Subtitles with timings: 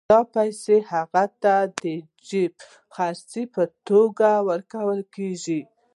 [0.09, 1.83] دا پیسې هغوی ته د
[2.27, 2.53] جېب
[2.95, 5.59] خرچۍ په توګه ورکول کېږي